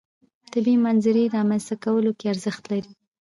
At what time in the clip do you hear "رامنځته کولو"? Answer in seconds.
1.35-2.11